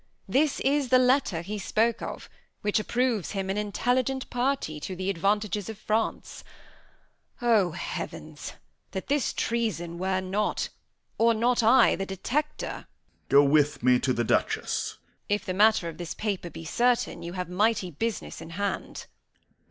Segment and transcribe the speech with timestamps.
[0.27, 2.27] This is the letter he spoke of,
[2.61, 6.43] which approves him an intelligent party to the advantages of France.
[7.39, 8.53] O heavens!
[8.93, 10.69] that this treason were not
[11.19, 12.87] or not I the detector!
[13.29, 13.29] Corn.
[13.29, 14.95] Go with me to the Duchess.
[14.97, 15.17] Edm.
[15.29, 19.05] If the matter of this paper be certain, you have mighty business in hand.